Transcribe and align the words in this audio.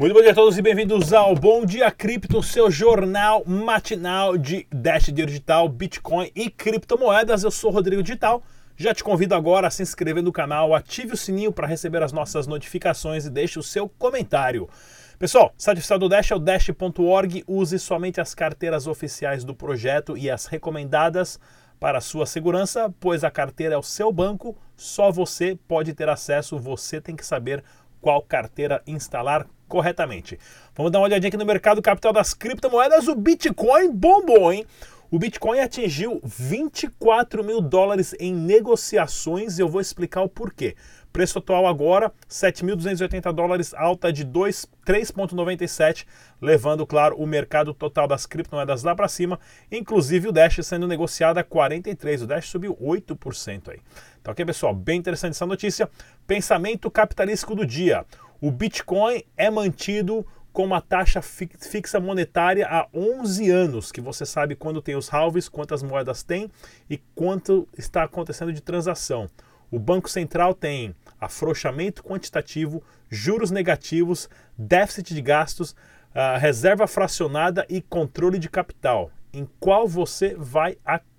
Muito 0.00 0.14
bom 0.14 0.22
dia 0.22 0.30
a 0.30 0.34
todos 0.34 0.56
e 0.56 0.62
bem-vindos 0.62 1.12
ao 1.12 1.34
Bom 1.34 1.62
Dia 1.62 1.90
Cripto, 1.90 2.42
seu 2.42 2.70
jornal 2.70 3.44
matinal 3.44 4.38
de 4.38 4.66
Dash 4.72 5.12
Digital, 5.12 5.68
Bitcoin 5.68 6.32
e 6.34 6.48
criptomoedas. 6.48 7.44
Eu 7.44 7.50
sou 7.50 7.70
Rodrigo 7.70 8.02
Digital. 8.02 8.42
Já 8.78 8.94
te 8.94 9.04
convido 9.04 9.34
agora 9.34 9.66
a 9.66 9.70
se 9.70 9.82
inscrever 9.82 10.22
no 10.22 10.32
canal, 10.32 10.74
ative 10.74 11.12
o 11.12 11.16
sininho 11.18 11.52
para 11.52 11.66
receber 11.66 12.02
as 12.02 12.12
nossas 12.12 12.46
notificações 12.46 13.26
e 13.26 13.30
deixe 13.30 13.58
o 13.58 13.62
seu 13.62 13.90
comentário. 13.90 14.70
Pessoal, 15.18 15.52
site 15.58 15.76
oficial 15.76 15.98
do 15.98 16.08
Dash 16.08 16.30
é 16.30 16.34
o 16.34 16.38
dash.org. 16.38 17.44
Use 17.46 17.78
somente 17.78 18.22
as 18.22 18.34
carteiras 18.34 18.86
oficiais 18.86 19.44
do 19.44 19.54
projeto 19.54 20.16
e 20.16 20.30
as 20.30 20.46
recomendadas 20.46 21.38
para 21.78 22.00
sua 22.00 22.24
segurança, 22.24 22.90
pois 22.98 23.22
a 23.22 23.30
carteira 23.30 23.74
é 23.74 23.78
o 23.78 23.82
seu 23.82 24.10
banco, 24.10 24.56
só 24.74 25.12
você 25.12 25.58
pode 25.68 25.92
ter 25.92 26.08
acesso, 26.08 26.58
você 26.58 27.02
tem 27.02 27.14
que 27.14 27.26
saber 27.26 27.62
qual 28.00 28.22
carteira 28.22 28.82
instalar 28.86 29.46
corretamente. 29.70 30.38
Vamos 30.74 30.92
dar 30.92 30.98
uma 30.98 31.06
olhadinha 31.06 31.28
aqui 31.28 31.36
no 31.36 31.46
mercado 31.46 31.80
capital 31.80 32.12
das 32.12 32.34
criptomoedas. 32.34 33.08
O 33.08 33.14
Bitcoin 33.14 33.90
bombou, 33.92 34.52
hein? 34.52 34.66
O 35.10 35.18
Bitcoin 35.18 35.58
atingiu 35.58 36.20
24 36.22 37.42
mil 37.42 37.60
dólares 37.60 38.14
em 38.20 38.32
negociações 38.32 39.58
e 39.58 39.62
eu 39.62 39.68
vou 39.68 39.80
explicar 39.80 40.22
o 40.22 40.28
porquê. 40.28 40.76
Preço 41.12 41.40
atual 41.40 41.66
agora, 41.66 42.12
7.280 42.28 43.32
dólares, 43.32 43.74
alta 43.74 44.12
de 44.12 44.24
3,97, 44.24 46.06
levando, 46.40 46.86
claro, 46.86 47.16
o 47.16 47.26
mercado 47.26 47.74
total 47.74 48.06
das 48.06 48.24
criptomoedas 48.24 48.84
lá 48.84 48.94
para 48.94 49.08
cima, 49.08 49.40
inclusive 49.72 50.28
o 50.28 50.32
Dash 50.32 50.60
sendo 50.62 50.86
negociado 50.86 51.38
a 51.38 51.42
43, 51.42 52.22
o 52.22 52.26
Dash 52.28 52.46
subiu 52.46 52.76
8% 52.80 53.70
aí. 53.70 53.80
Tá 54.22 54.30
ok, 54.30 54.44
pessoal? 54.44 54.72
Bem 54.72 55.00
interessante 55.00 55.32
essa 55.32 55.46
notícia. 55.46 55.90
Pensamento 56.28 56.88
capitalístico 56.88 57.56
do 57.56 57.66
dia. 57.66 58.06
O 58.40 58.50
Bitcoin 58.50 59.22
é 59.36 59.50
mantido 59.50 60.26
com 60.50 60.64
uma 60.64 60.80
taxa 60.80 61.20
fixa 61.20 62.00
monetária 62.00 62.66
há 62.66 62.88
11 62.94 63.50
anos, 63.50 63.92
que 63.92 64.00
você 64.00 64.24
sabe 64.24 64.56
quando 64.56 64.80
tem 64.80 64.96
os 64.96 65.12
halves, 65.12 65.46
quantas 65.46 65.82
moedas 65.82 66.22
tem 66.22 66.50
e 66.88 66.96
quanto 67.14 67.68
está 67.76 68.02
acontecendo 68.02 68.50
de 68.50 68.62
transação. 68.62 69.28
O 69.70 69.78
Banco 69.78 70.08
Central 70.08 70.54
tem 70.54 70.94
afrouxamento 71.20 72.02
quantitativo, 72.02 72.82
juros 73.10 73.50
negativos, 73.50 74.28
déficit 74.56 75.14
de 75.14 75.20
gastos, 75.20 75.72
uh, 75.72 76.38
reserva 76.38 76.86
fracionada 76.86 77.66
e 77.68 77.82
controle 77.82 78.38
de 78.38 78.48
capital. 78.48 79.10
Em 79.34 79.46
qual 79.60 79.86
você 79.86 80.34
vai 80.34 80.78
acreditar? 80.82 81.09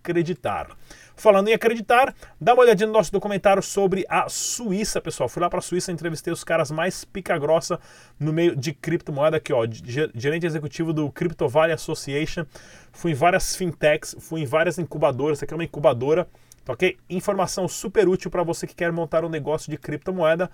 Falando 1.16 1.50
em 1.50 1.54
acreditar, 1.54 2.16
dá 2.40 2.54
uma 2.54 2.64
olhadinha 2.64 2.88
no 2.88 2.94
nosso 2.94 3.12
documentário 3.12 3.62
sobre 3.62 4.06
a 4.10 4.28
Suíça, 4.28 5.00
pessoal. 5.00 5.30
Fui 5.30 5.42
lá 5.42 5.50
para 5.50 5.60
a 5.60 5.62
Suíça, 5.62 5.92
entrevistei 5.92 6.34
os 6.34 6.44
caras 6.44 6.72
mais 6.72 7.06
pica-grossa 7.06 7.80
no 8.20 8.34
meio 8.34 8.56
de 8.56 8.74
criptomoeda 8.74 9.38
aqui, 9.38 9.54
ó, 9.54 9.68
gerente 10.16 10.46
executivo 10.46 10.92
do 10.92 11.12
Crypto 11.12 11.48
Valley 11.48 11.74
Association. 11.74 12.46
Fui 12.92 13.12
em 13.12 13.14
várias 13.14 13.56
fintechs, 13.56 14.16
fui 14.20 14.42
em 14.42 14.46
várias 14.46 14.80
incubadoras. 14.80 15.38
Essa 15.38 15.46
aqui 15.46 15.54
é 15.54 15.58
uma 15.58 15.64
incubadora, 15.64 16.28
tá 16.66 16.74
ok? 16.74 16.98
Informação 17.10 17.68
super 17.68 18.08
útil 18.08 18.32
para 18.32 18.42
você 18.42 18.66
que 18.66 18.74
quer 18.74 18.92
montar 18.92 19.24
um 19.24 19.30
negócio 19.30 19.70
de 19.70 19.78
criptomoeda. 19.78 20.50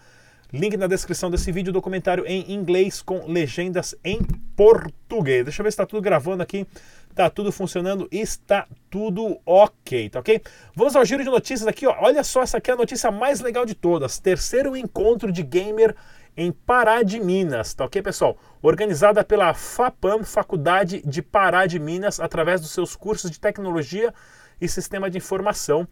Link 0.51 0.77
na 0.77 0.87
descrição 0.87 1.29
desse 1.29 1.51
vídeo, 1.51 1.73
documentário 1.73 2.25
em 2.25 2.53
inglês 2.53 3.01
com 3.01 3.25
legendas 3.29 3.93
em 4.01 4.19
português. 4.55 5.43
Deixa 5.43 5.61
eu 5.61 5.63
ver 5.65 5.71
se 5.71 5.73
está 5.73 5.85
tudo 5.85 6.01
gravando 6.01 6.41
aqui. 6.41 6.65
Tá 7.13 7.29
tudo 7.29 7.51
funcionando, 7.51 8.07
está 8.11 8.65
tudo 8.89 9.39
ok, 9.45 10.09
tá 10.09 10.19
ok? 10.19 10.41
Vamos 10.73 10.95
ao 10.95 11.03
giro 11.03 11.23
de 11.23 11.29
notícias 11.29 11.67
aqui, 11.67 11.85
ó. 11.85 11.95
Olha 11.99 12.23
só, 12.23 12.43
essa 12.43 12.59
aqui 12.59 12.69
é 12.71 12.75
a 12.75 12.77
notícia 12.77 13.11
mais 13.11 13.41
legal 13.41 13.65
de 13.65 13.73
todas. 13.73 14.19
Terceiro 14.19 14.77
encontro 14.77 15.31
de 15.31 15.43
gamer 15.43 15.95
em 16.37 16.51
Pará 16.51 17.01
de 17.03 17.19
Minas, 17.19 17.73
tá 17.73 17.83
ok, 17.83 18.01
pessoal? 18.01 18.37
Organizada 18.61 19.23
pela 19.23 19.53
FAPAM, 19.53 20.23
Faculdade 20.23 21.01
de 21.03 21.21
Pará 21.21 21.65
de 21.65 21.79
Minas, 21.79 22.19
através 22.19 22.61
dos 22.61 22.69
seus 22.69 22.95
cursos 22.95 23.31
de 23.31 23.39
tecnologia 23.39 24.13
e 24.61 24.67
sistema 24.69 25.09
de 25.09 25.17
informação. 25.17 25.87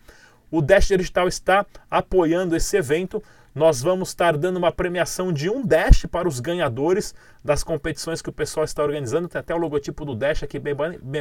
O 0.51 0.61
Dash 0.61 0.87
Digital 0.87 1.27
está 1.27 1.65
apoiando 1.89 2.55
esse 2.55 2.77
evento 2.77 3.21
nós 3.55 3.81
vamos 3.81 4.09
estar 4.09 4.35
dando 4.35 4.57
uma 4.57 4.69
premiação 4.69 5.31
de 5.31 5.49
um 5.49 5.65
Dash 5.65 6.05
para 6.11 6.27
os 6.27 6.41
ganhadores 6.41 7.15
das 7.41 7.63
competições 7.63 8.21
que 8.21 8.27
o 8.27 8.33
pessoal 8.33 8.65
está 8.65 8.83
organizando. 8.83 9.29
Tem 9.29 9.39
até 9.39 9.55
o 9.55 9.57
logotipo 9.57 10.03
do 10.03 10.13
Dash 10.13 10.43
aqui 10.43 10.59
bem, 10.59 10.75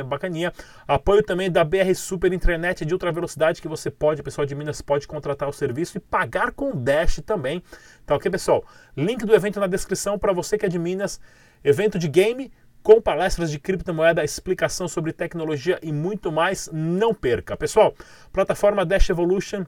bacaninha. 0.05 0.53
Apoio 0.89 1.23
também 1.23 1.49
da 1.49 1.63
BR 1.63 1.95
Super 1.95 2.33
Internet 2.33 2.85
de 2.85 2.93
ultra 2.93 3.13
velocidade 3.13 3.63
que 3.63 3.69
você 3.69 3.89
pode, 3.89 4.21
o 4.21 4.25
pessoal 4.25 4.45
de 4.45 4.53
Minas 4.57 4.83
pode 4.83 5.07
contratar 5.07 5.49
o 5.49 5.53
serviço 5.53 5.97
e 5.97 6.01
pagar 6.01 6.51
com 6.51 6.73
o 6.73 6.77
Dash 6.77 7.21
também. 7.25 7.63
Tá 8.05 8.17
ok, 8.17 8.29
pessoal? 8.29 8.65
Link 8.97 9.25
do 9.25 9.33
evento 9.33 9.61
na 9.61 9.69
descrição 9.69 10.19
para 10.19 10.33
você 10.33 10.59
que 10.59 10.67
é 10.67 10.69
de 10.69 10.79
Minas. 10.79 11.21
Evento 11.63 12.01
de 12.01 12.09
game 12.09 12.53
com 12.83 13.01
palestras 13.01 13.49
de 13.49 13.61
criptomoeda, 13.61 14.25
explicação 14.25 14.89
sobre 14.89 15.13
tecnologia 15.13 15.79
e 15.81 15.93
muito 15.93 16.33
mais. 16.33 16.69
Não 16.73 17.15
perca. 17.15 17.57
Pessoal, 17.57 17.95
plataforma 18.33 18.85
Dash 18.85 19.09
Evolution 19.09 19.65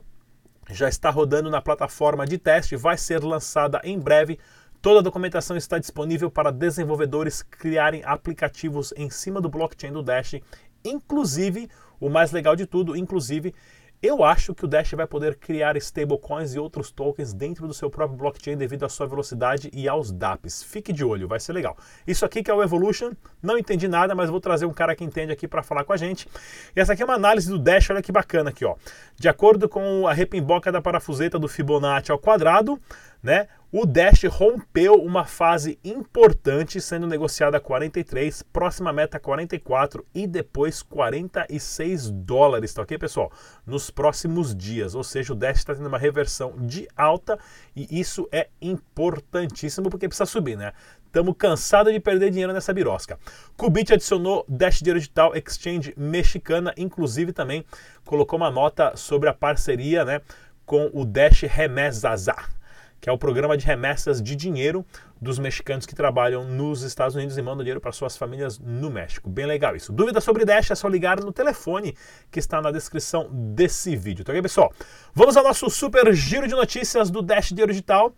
já 0.71 0.89
está 0.89 1.11
rodando 1.11 1.51
na 1.51 1.61
plataforma 1.61 2.27
de 2.27 2.39
teste, 2.39 2.77
vai 2.77 2.97
ser 2.97 3.23
lançada 3.23 3.81
em 3.85 3.99
breve. 3.99 4.39
Toda 4.83 5.01
a 5.01 5.03
documentação 5.03 5.57
está 5.57 5.79
disponível 5.79 6.31
para 6.31 6.53
desenvolvedores 6.53 7.43
criarem 7.43 8.03
aplicativos 8.05 8.93
em 8.97 9.11
cima 9.11 9.41
do 9.41 9.49
blockchain 9.49 9.93
do 9.93 10.03
Dash, 10.03 10.37
inclusive, 10.85 11.69
o 11.99 12.09
mais 12.09 12.31
legal 12.31 12.55
de 12.55 12.67
tudo, 12.67 12.97
inclusive 12.97 13.55
eu 14.03 14.23
acho 14.23 14.55
que 14.55 14.65
o 14.65 14.69
Dash 14.69 14.93
vai 14.93 15.07
poder 15.07 15.37
criar 15.37 15.77
stablecoins 15.77 16.55
e 16.55 16.59
outros 16.59 16.91
tokens 16.91 17.33
dentro 17.33 17.67
do 17.67 17.75
seu 17.75 17.89
próprio 17.89 18.19
blockchain 18.19 18.57
devido 18.57 18.85
à 18.85 18.89
sua 18.89 19.07
velocidade 19.07 19.71
e 19.73 19.89
aos 19.89 20.13
DApps. 20.13 20.63
Fique 20.63 20.93
de 20.93 21.05
olho, 21.05 21.27
vai 21.27 21.41
ser 21.41 21.53
legal. 21.53 21.77
Isso 22.07 22.25
aqui 22.25 22.43
que 22.43 22.51
é 22.51 22.55
o 22.55 22.63
Evolution, 22.63 23.13
não 23.43 23.57
entendi 23.57 23.89
nada, 23.89 24.15
mas 24.15 24.29
vou 24.29 24.41
trazer 24.41 24.67
um 24.67 24.73
cara 24.73 24.95
que 24.95 25.05
entende 25.05 25.33
aqui 25.33 25.49
para 25.49 25.63
falar 25.63 25.85
com 25.85 25.93
a 25.93 25.97
gente. 25.97 26.29
E 26.75 26.81
essa 26.81 26.93
aqui 26.93 27.03
é 27.03 27.05
uma 27.05 27.15
análise 27.15 27.49
do 27.49 27.59
Dash, 27.59 27.91
olha 27.91 28.03
que 28.03 28.13
bacana 28.13 28.51
aqui, 28.51 28.65
ó. 28.65 28.77
De 29.17 29.29
acordo 29.29 29.69
com 29.69 30.07
a 30.07 30.13
repimboca 30.13 30.71
da 30.71 30.83
parafuseta 30.83 31.39
do 31.39 31.49
Fibonacci 31.49 32.13
ao 32.13 32.19
quadrado, 32.19 32.79
né? 33.27 33.49
O 33.73 33.85
Dash 33.85 34.23
rompeu 34.31 34.95
uma 34.95 35.25
fase 35.25 35.81
importante, 35.85 36.81
sendo 36.81 37.09
negociada 37.09 37.57
a 37.57 37.61
43, 37.61 38.45
próxima 38.45 38.93
meta 38.93 39.19
44 39.19 40.07
e 40.15 40.29
depois 40.29 40.81
46 40.81 42.09
dólares, 42.11 42.73
tá 42.73 42.83
ok, 42.83 42.97
pessoal? 42.97 43.33
Nos 43.67 43.91
próximos 43.91 44.55
dias, 44.55 44.95
ou 44.95 45.03
seja, 45.03 45.33
o 45.33 45.37
Dash 45.37 45.59
está 45.59 45.75
tendo 45.75 45.89
uma 45.89 45.99
reversão 45.99 46.55
de 46.57 46.87
alta 46.97 47.37
e 47.75 47.99
isso 48.01 48.29
é 48.31 48.49
importantíssimo 48.63 49.91
porque 49.91 50.07
precisa 50.07 50.25
subir, 50.25 50.57
né? 50.57 50.73
Estamos 51.05 51.35
cansados 51.37 51.93
de 51.93 51.99
perder 51.99 52.31
dinheiro 52.31 52.53
nessa 52.53 52.73
birosca. 52.73 53.19
Kubit 53.57 53.93
adicionou 53.93 54.45
Dash 54.49 54.81
Digital 54.81 55.35
Exchange 55.35 55.93
mexicana, 55.97 56.73
inclusive 56.77 57.33
também 57.33 57.65
colocou 58.05 58.39
uma 58.39 58.51
nota 58.51 58.97
sobre 58.97 59.29
a 59.29 59.35
parceria, 59.35 60.05
né? 60.05 60.21
Com 60.65 60.89
o 60.93 61.05
Dash 61.05 61.43
Remesaza 61.43 62.56
que 63.01 63.09
é 63.09 63.13
o 63.13 63.19
programa 63.19 63.57
de 63.57 63.65
remessas 63.65 64.23
de 64.23 64.35
dinheiro 64.35 64.85
dos 65.21 65.39
mexicanos 65.39 65.87
que 65.87 65.95
trabalham 65.95 66.45
nos 66.45 66.83
Estados 66.83 67.15
Unidos 67.15 67.37
e 67.39 67.43
mandam 67.43 67.65
dinheiro 67.65 67.81
para 67.81 67.93
suas 67.93 68.17
famílias 68.17 68.59
no 68.59 68.91
México. 68.91 69.29
Bem 69.31 69.47
legal 69.47 69.77
isso. 69.77 69.93
Dúvida 69.93 70.21
sobre 70.21 70.45
Dash 70.45 70.71
é 70.71 70.75
só 70.75 70.89
ligar 70.89 71.21
no 71.21 71.33
telefone 71.33 71.97
que 72.31 72.39
está 72.39 72.61
na 72.61 72.71
descrição 72.71 73.29
desse 73.31 73.97
vídeo, 73.97 74.25
tá 74.25 74.33
ok, 74.33 74.43
pessoal? 74.43 74.73
Vamos 75.15 75.37
ao 75.37 75.45
nosso 75.45 75.71
super 75.71 76.13
giro 76.15 76.47
de 76.47 76.55
notícias 76.55 77.11
do 77.11 77.23
Dash 77.23 77.49
Dinheiro 77.49 77.73
Digital, 77.73 78.15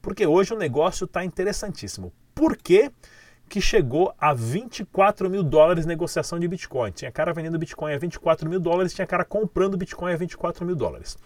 porque 0.00 0.26
hoje 0.26 0.52
o 0.52 0.58
negócio 0.58 1.04
está 1.04 1.24
interessantíssimo. 1.24 2.12
Por 2.34 2.56
quê? 2.56 2.90
que 3.52 3.60
chegou 3.60 4.14
a 4.18 4.32
24 4.32 5.28
mil 5.28 5.42
dólares 5.42 5.84
negociação 5.84 6.40
de 6.40 6.48
Bitcoin. 6.48 6.90
Tinha 6.90 7.12
cara 7.12 7.34
vendendo 7.34 7.58
Bitcoin 7.58 7.92
a 7.92 7.98
24 7.98 8.48
mil 8.48 8.58
dólares, 8.58 8.94
tinha 8.94 9.06
cara 9.06 9.26
comprando 9.26 9.76
Bitcoin 9.76 10.10
a 10.10 10.16
24 10.16 10.64
mil 10.64 10.74
dólares. 10.74 11.18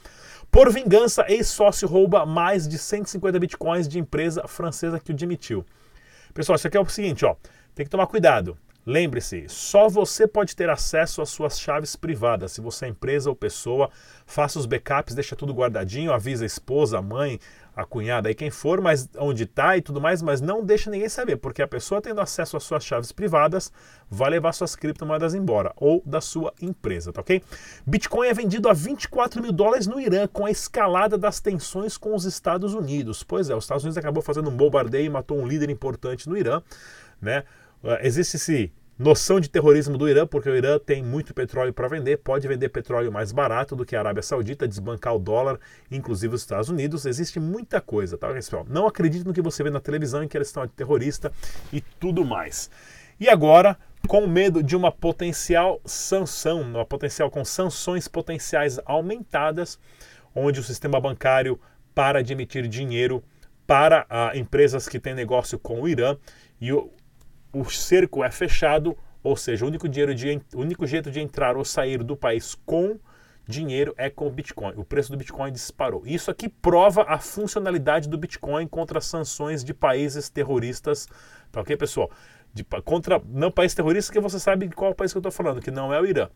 Por 0.56 0.72
vingança, 0.72 1.26
ex-sócio 1.28 1.86
rouba 1.86 2.24
mais 2.24 2.66
de 2.66 2.78
150 2.78 3.38
bitcoins 3.38 3.86
de 3.86 3.98
empresa 3.98 4.48
francesa 4.48 4.98
que 4.98 5.10
o 5.10 5.14
demitiu. 5.14 5.66
Pessoal, 6.32 6.56
isso 6.56 6.66
aqui 6.66 6.78
é 6.78 6.80
o 6.80 6.88
seguinte, 6.88 7.26
ó, 7.26 7.36
tem 7.74 7.84
que 7.84 7.90
tomar 7.90 8.06
cuidado. 8.06 8.56
Lembre-se, 8.86 9.44
só 9.50 9.86
você 9.86 10.26
pode 10.26 10.56
ter 10.56 10.70
acesso 10.70 11.20
às 11.20 11.28
suas 11.28 11.60
chaves 11.60 11.94
privadas. 11.94 12.52
Se 12.52 12.62
você 12.62 12.86
é 12.86 12.88
empresa 12.88 13.28
ou 13.28 13.36
pessoa, 13.36 13.90
faça 14.24 14.58
os 14.58 14.64
backups, 14.64 15.14
deixa 15.14 15.36
tudo 15.36 15.52
guardadinho, 15.52 16.10
avisa 16.10 16.44
a 16.44 16.46
esposa, 16.46 16.96
a 16.96 17.02
mãe, 17.02 17.38
a 17.76 17.84
cunhada, 17.84 18.30
aí 18.30 18.34
quem 18.34 18.50
for, 18.50 18.80
mas 18.80 19.06
onde 19.18 19.42
está 19.42 19.76
e 19.76 19.82
tudo 19.82 20.00
mais, 20.00 20.22
mas 20.22 20.40
não 20.40 20.64
deixa 20.64 20.90
ninguém 20.90 21.10
saber, 21.10 21.36
porque 21.36 21.60
a 21.60 21.68
pessoa 21.68 22.00
tendo 22.00 22.22
acesso 22.22 22.56
às 22.56 22.62
suas 22.62 22.82
chaves 22.82 23.12
privadas 23.12 23.70
vai 24.08 24.30
levar 24.30 24.52
suas 24.52 24.74
criptomoedas 24.74 25.34
embora, 25.34 25.74
ou 25.76 26.02
da 26.06 26.22
sua 26.22 26.54
empresa, 26.62 27.12
tá 27.12 27.20
ok? 27.20 27.42
Bitcoin 27.86 28.28
é 28.28 28.32
vendido 28.32 28.70
a 28.70 28.72
24 28.72 29.42
mil 29.42 29.52
dólares 29.52 29.86
no 29.86 30.00
Irã, 30.00 30.26
com 30.26 30.46
a 30.46 30.50
escalada 30.50 31.18
das 31.18 31.38
tensões 31.38 31.98
com 31.98 32.14
os 32.14 32.24
Estados 32.24 32.72
Unidos. 32.72 33.22
Pois 33.22 33.50
é, 33.50 33.54
os 33.54 33.64
Estados 33.64 33.84
Unidos 33.84 33.98
acabou 33.98 34.22
fazendo 34.22 34.48
um 34.48 34.56
bombardeio 34.56 35.04
e 35.04 35.10
matou 35.10 35.38
um 35.38 35.46
líder 35.46 35.68
importante 35.68 36.26
no 36.30 36.36
Irã, 36.36 36.62
né? 37.20 37.44
Uh, 37.84 37.98
existe 38.00 38.36
esse 38.36 38.72
noção 38.98 39.38
de 39.38 39.50
terrorismo 39.50 39.98
do 39.98 40.08
Irã, 40.08 40.26
porque 40.26 40.48
o 40.48 40.56
Irã 40.56 40.78
tem 40.78 41.02
muito 41.02 41.34
petróleo 41.34 41.72
para 41.72 41.88
vender, 41.88 42.16
pode 42.18 42.48
vender 42.48 42.70
petróleo 42.70 43.12
mais 43.12 43.30
barato 43.30 43.76
do 43.76 43.84
que 43.84 43.94
a 43.94 43.98
Arábia 43.98 44.22
Saudita, 44.22 44.66
desbancar 44.66 45.14
o 45.14 45.18
dólar, 45.18 45.58
inclusive 45.90 46.34
os 46.34 46.40
Estados 46.40 46.68
Unidos. 46.68 47.04
Existe 47.04 47.38
muita 47.38 47.80
coisa, 47.80 48.16
tá, 48.16 48.32
pessoal? 48.32 48.66
Não 48.68 48.86
acredite 48.86 49.26
no 49.26 49.34
que 49.34 49.42
você 49.42 49.62
vê 49.62 49.70
na 49.70 49.80
televisão 49.80 50.22
em 50.22 50.28
que 50.28 50.36
eles 50.36 50.52
de 50.52 50.68
terrorista 50.68 51.30
e 51.72 51.80
tudo 51.80 52.24
mais. 52.24 52.70
E 53.20 53.28
agora, 53.28 53.78
com 54.08 54.26
medo 54.26 54.62
de 54.62 54.74
uma 54.74 54.90
potencial 54.90 55.80
sanção, 55.84 56.62
uma 56.62 56.86
potencial 56.86 57.30
com 57.30 57.44
sanções 57.44 58.08
potenciais 58.08 58.78
aumentadas, 58.84 59.78
onde 60.34 60.60
o 60.60 60.62
sistema 60.62 61.00
bancário 61.00 61.60
para 61.94 62.22
de 62.22 62.32
emitir 62.32 62.68
dinheiro 62.68 63.22
para 63.66 64.06
ah, 64.08 64.32
empresas 64.34 64.88
que 64.88 65.00
têm 65.00 65.14
negócio 65.14 65.58
com 65.58 65.80
o 65.80 65.88
Irã 65.88 66.16
e 66.60 66.72
o, 66.72 66.90
o 67.52 67.64
cerco 67.64 68.24
é 68.24 68.30
fechado, 68.30 68.96
ou 69.22 69.36
seja, 69.36 69.64
o 69.64 69.68
único, 69.68 69.88
dinheiro 69.88 70.14
de, 70.14 70.40
o 70.54 70.60
único 70.60 70.86
jeito 70.86 71.10
de 71.10 71.20
entrar 71.20 71.56
ou 71.56 71.64
sair 71.64 72.02
do 72.02 72.16
país 72.16 72.54
com 72.66 72.98
dinheiro 73.46 73.94
é 73.96 74.10
com 74.10 74.26
o 74.26 74.30
Bitcoin. 74.30 74.74
O 74.76 74.84
preço 74.84 75.10
do 75.10 75.16
Bitcoin 75.16 75.52
disparou. 75.52 76.02
Isso 76.04 76.30
aqui 76.30 76.48
prova 76.48 77.04
a 77.08 77.18
funcionalidade 77.18 78.08
do 78.08 78.18
Bitcoin 78.18 78.66
contra 78.66 79.00
sanções 79.00 79.62
de 79.62 79.72
países 79.72 80.28
terroristas. 80.28 81.08
Tá 81.52 81.60
ok, 81.60 81.76
pessoal? 81.76 82.10
De, 82.52 82.64
contra 82.84 83.22
não 83.26 83.50
países 83.50 83.74
terroristas, 83.74 84.10
que 84.10 84.20
você 84.20 84.38
sabe 84.38 84.68
qual 84.70 84.94
país 84.94 85.12
que 85.12 85.18
eu 85.18 85.20
estou 85.20 85.32
falando, 85.32 85.60
que 85.60 85.70
não 85.70 85.92
é 85.92 86.00
o 86.00 86.06
Irã. 86.06 86.28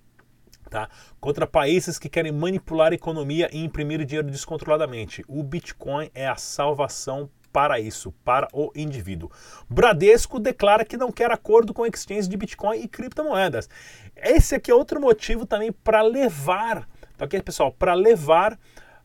Tá? 0.69 0.89
Contra 1.21 1.47
países 1.47 1.99
que 1.99 2.09
querem 2.09 2.31
manipular 2.31 2.93
a 2.93 2.95
economia 2.95 3.49
e 3.53 3.65
imprimir 3.65 4.05
dinheiro 4.05 4.31
descontroladamente. 4.31 5.25
O 5.27 5.43
Bitcoin 5.43 6.11
é 6.15 6.29
a 6.29 6.37
salvação 6.37 7.29
para 7.53 7.79
isso, 7.81 8.13
para 8.25 8.49
o 8.53 8.71
indivíduo. 8.75 9.31
Bradesco 9.69 10.39
declara 10.39 10.85
que 10.85 10.97
não 10.97 11.11
quer 11.11 11.31
acordo 11.31 11.75
com 11.75 11.87
exchange 11.87 12.29
de 12.29 12.37
Bitcoin 12.37 12.81
e 12.81 12.89
criptomoedas. 12.89 13.69
Esse 14.17 14.55
aqui 14.55 14.71
é 14.71 14.75
outro 14.75 15.01
motivo 15.01 15.47
também 15.47 15.73
para 15.73 16.03
levar, 16.03 16.89
tá 17.17 17.25
ok, 17.25 17.41
pessoal? 17.43 17.73
Para 17.73 17.95
levar 17.95 18.59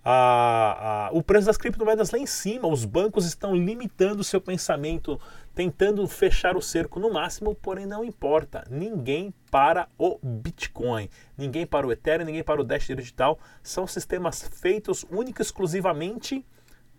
a, 0.07 1.07
a, 1.07 1.09
o 1.11 1.23
preço 1.23 1.47
das 1.47 1.57
criptomoedas 1.57 2.11
lá 2.11 2.19
em 2.19 2.27
cima. 2.27 2.67
Os 2.67 2.85
bancos 2.85 3.25
estão 3.25 3.55
limitando 3.55 4.21
o 4.21 4.23
seu 4.23 4.39
pensamento, 4.39 5.19
tentando 5.55 6.07
fechar 6.07 6.55
o 6.55 6.61
cerco 6.61 6.99
no 6.99 7.11
máximo, 7.11 7.55
porém 7.55 7.87
não 7.87 8.05
importa. 8.05 8.63
Ninguém 8.69 9.33
para 9.49 9.87
o 9.97 10.19
Bitcoin, 10.21 11.09
ninguém 11.35 11.65
para 11.65 11.87
o 11.87 11.91
Ethereum, 11.91 12.25
ninguém 12.25 12.43
para 12.43 12.61
o 12.61 12.63
Dash 12.63 12.85
Digital. 12.85 13.39
São 13.63 13.87
sistemas 13.87 14.47
feitos 14.47 15.03
única 15.09 15.41
e 15.41 15.45
exclusivamente 15.45 16.45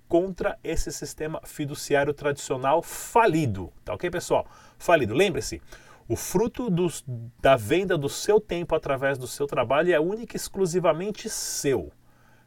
contra 0.08 0.58
esse 0.62 0.93
sistema 0.93 1.41
fiduciário 1.44 2.14
tradicional 2.14 2.82
falido. 2.82 3.73
Tá 3.85 3.94
ok, 3.94 4.11
pessoal? 4.11 4.47
Falido. 4.79 5.14
Lembre-se, 5.14 5.61
o 6.08 6.14
fruto 6.14 6.70
dos, 6.70 7.05
da 7.41 7.56
venda 7.56 7.99
do 7.99 8.08
seu 8.08 8.41
tempo 8.41 8.75
através 8.75 9.19
do 9.19 9.26
seu 9.26 9.47
trabalho 9.47 9.93
é 9.93 9.99
única 9.99 10.37
e 10.37 10.38
exclusivamente 10.38 11.29
seu. 11.29 11.93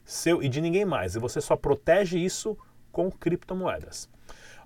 Seu 0.05 0.41
e 0.41 0.47
de 0.47 0.61
ninguém 0.61 0.85
mais. 0.85 1.15
E 1.15 1.19
você 1.19 1.41
só 1.41 1.55
protege 1.55 2.17
isso 2.17 2.57
com 2.91 3.11
criptomoedas. 3.11 4.09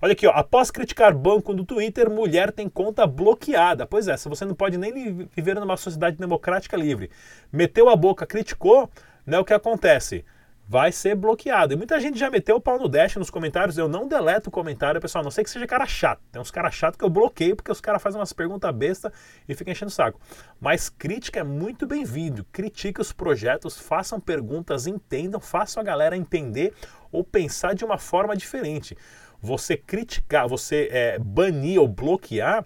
Olha 0.00 0.12
aqui, 0.12 0.26
ó, 0.26 0.30
após 0.32 0.70
criticar 0.70 1.14
banco 1.14 1.52
no 1.52 1.64
Twitter, 1.64 2.10
mulher 2.10 2.52
tem 2.52 2.68
conta 2.68 3.06
bloqueada. 3.06 3.86
Pois 3.86 4.06
é, 4.06 4.16
se 4.16 4.28
você 4.28 4.44
não 4.44 4.54
pode 4.54 4.76
nem 4.76 5.26
viver 5.34 5.54
numa 5.54 5.76
sociedade 5.76 6.16
democrática 6.16 6.76
livre, 6.76 7.10
meteu 7.50 7.88
a 7.88 7.96
boca, 7.96 8.26
criticou, 8.26 8.90
né, 9.24 9.38
o 9.38 9.44
que 9.44 9.54
acontece? 9.54 10.24
Vai 10.66 10.90
ser 10.90 11.14
bloqueado. 11.14 11.74
E 11.74 11.76
muita 11.76 12.00
gente 12.00 12.18
já 12.18 12.30
meteu 12.30 12.56
o 12.56 12.60
pau 12.60 12.78
no 12.78 12.88
Dash 12.88 13.16
nos 13.16 13.30
comentários. 13.30 13.76
Eu 13.76 13.88
não 13.88 14.08
deleto 14.08 14.48
o 14.48 14.52
comentário, 14.52 15.00
pessoal. 15.00 15.22
A 15.22 15.24
não 15.24 15.30
sei 15.30 15.44
que 15.44 15.50
seja 15.50 15.66
cara 15.66 15.86
chato. 15.86 16.20
Tem 16.32 16.40
uns 16.40 16.50
caras 16.50 16.74
chatos 16.74 16.98
que 16.98 17.04
eu 17.04 17.10
bloqueio 17.10 17.54
porque 17.54 17.70
os 17.70 17.80
caras 17.80 18.02
fazem 18.02 18.18
umas 18.18 18.32
perguntas 18.32 18.74
besta 18.74 19.12
e 19.48 19.54
ficam 19.54 19.72
enchendo 19.72 19.90
o 19.90 19.94
saco. 19.94 20.18
Mas 20.60 20.88
crítica 20.88 21.40
é 21.40 21.44
muito 21.44 21.86
bem-vindo. 21.86 22.44
Critique 22.50 23.00
os 23.00 23.12
projetos, 23.12 23.78
façam 23.78 24.18
perguntas, 24.18 24.86
entendam, 24.86 25.40
façam 25.40 25.80
a 25.80 25.84
galera 25.84 26.16
entender 26.16 26.72
ou 27.12 27.22
pensar 27.22 27.74
de 27.74 27.84
uma 27.84 27.98
forma 27.98 28.36
diferente. 28.36 28.96
Você 29.40 29.76
criticar, 29.76 30.48
você 30.48 30.88
é, 30.90 31.18
banir 31.18 31.78
ou 31.78 31.86
bloquear 31.86 32.64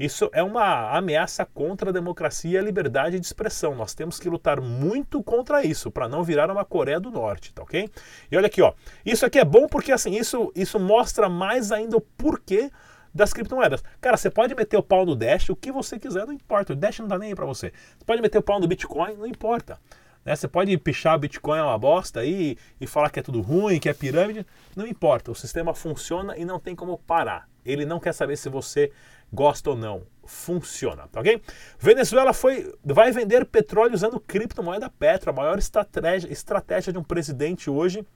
isso 0.00 0.30
é 0.32 0.42
uma 0.42 0.96
ameaça 0.96 1.44
contra 1.44 1.90
a 1.90 1.92
democracia 1.92 2.52
e 2.52 2.56
a 2.56 2.62
liberdade 2.62 3.20
de 3.20 3.26
expressão. 3.26 3.74
Nós 3.74 3.92
temos 3.92 4.18
que 4.18 4.30
lutar 4.30 4.58
muito 4.58 5.22
contra 5.22 5.62
isso 5.62 5.90
para 5.90 6.08
não 6.08 6.24
virar 6.24 6.50
uma 6.50 6.64
Coreia 6.64 6.98
do 6.98 7.10
Norte, 7.10 7.52
tá 7.52 7.62
ok? 7.62 7.86
E 8.32 8.34
olha 8.34 8.46
aqui, 8.46 8.62
ó. 8.62 8.72
Isso 9.04 9.26
aqui 9.26 9.38
é 9.38 9.44
bom 9.44 9.68
porque 9.68 9.92
assim, 9.92 10.16
isso, 10.16 10.50
isso 10.56 10.80
mostra 10.80 11.28
mais 11.28 11.70
ainda 11.70 11.98
o 11.98 12.00
porquê 12.00 12.70
das 13.14 13.34
criptomoedas. 13.34 13.84
Cara, 14.00 14.16
você 14.16 14.30
pode 14.30 14.54
meter 14.54 14.78
o 14.78 14.82
pau 14.82 15.04
no 15.04 15.14
Dash, 15.14 15.50
o 15.50 15.56
que 15.56 15.70
você 15.70 15.98
quiser, 15.98 16.26
não 16.26 16.32
importa. 16.32 16.72
O 16.72 16.76
Dash 16.76 16.98
não 17.00 17.08
dá 17.08 17.18
nem 17.18 17.28
aí 17.28 17.34
para 17.34 17.44
você. 17.44 17.70
Você 17.98 18.04
pode 18.06 18.22
meter 18.22 18.38
o 18.38 18.42
pau 18.42 18.58
no 18.58 18.66
Bitcoin, 18.66 19.16
não 19.16 19.26
importa. 19.26 19.78
Né? 20.24 20.34
Você 20.34 20.48
pode 20.48 20.74
pichar 20.78 21.18
Bitcoin 21.18 21.58
é 21.58 21.62
uma 21.62 21.78
bosta 21.78 22.20
aí 22.20 22.56
e 22.80 22.86
falar 22.86 23.10
que 23.10 23.20
é 23.20 23.22
tudo 23.22 23.42
ruim, 23.42 23.78
que 23.78 23.88
é 23.88 23.92
pirâmide. 23.92 24.46
Não 24.74 24.86
importa. 24.86 25.30
O 25.30 25.34
sistema 25.34 25.74
funciona 25.74 26.38
e 26.38 26.44
não 26.46 26.58
tem 26.58 26.74
como 26.74 26.96
parar. 26.96 27.46
Ele 27.64 27.84
não 27.84 28.00
quer 28.00 28.14
saber 28.14 28.36
se 28.36 28.48
você 28.48 28.90
gosta 29.32 29.70
ou 29.70 29.76
não. 29.76 30.02
Funciona, 30.24 31.08
tá 31.08 31.20
ok? 31.20 31.42
Venezuela 31.78 32.32
foi, 32.32 32.72
vai 32.84 33.10
vender 33.10 33.44
petróleo 33.44 33.94
usando 33.94 34.20
criptomoeda 34.20 34.88
Petro, 34.88 35.30
a 35.30 35.32
maior 35.32 35.58
estratégia, 35.58 36.30
estratégia 36.30 36.92
de 36.92 36.98
um 36.98 37.02
presidente 37.02 37.68
hoje 37.68 38.06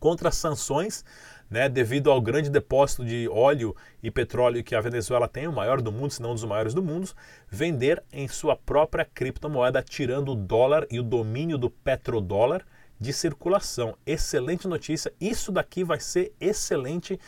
contra 0.00 0.30
sanções, 0.30 1.04
né, 1.50 1.68
devido 1.68 2.10
ao 2.10 2.20
grande 2.20 2.50
depósito 2.50 3.04
de 3.04 3.28
óleo 3.28 3.76
e 4.02 4.10
petróleo 4.10 4.64
que 4.64 4.74
a 4.74 4.80
Venezuela 4.80 5.28
tem, 5.28 5.46
o 5.46 5.52
maior 5.52 5.80
do 5.80 5.92
mundo, 5.92 6.10
se 6.10 6.22
não 6.22 6.32
um 6.32 6.34
dos 6.34 6.44
maiores 6.44 6.74
do 6.74 6.82
mundo, 6.82 7.10
vender 7.48 8.02
em 8.12 8.26
sua 8.26 8.56
própria 8.56 9.04
criptomoeda, 9.04 9.82
tirando 9.82 10.32
o 10.32 10.34
dólar 10.34 10.86
e 10.90 10.98
o 10.98 11.02
domínio 11.02 11.58
do 11.58 11.70
petrodólar 11.70 12.64
de 12.98 13.12
circulação. 13.12 13.96
Excelente 14.06 14.68
notícia. 14.68 15.12
Isso 15.20 15.52
daqui 15.52 15.84
vai 15.84 16.00
ser 16.00 16.32
excelente 16.40 17.18